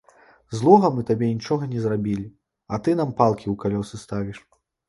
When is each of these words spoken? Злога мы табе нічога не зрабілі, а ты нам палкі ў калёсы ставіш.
Злога 0.59 0.89
мы 0.95 1.03
табе 1.09 1.27
нічога 1.33 1.69
не 1.75 1.83
зрабілі, 1.85 2.25
а 2.75 2.81
ты 2.89 2.97
нам 3.03 3.15
палкі 3.21 3.45
ў 3.53 3.55
калёсы 3.67 4.05
ставіш. 4.07 4.37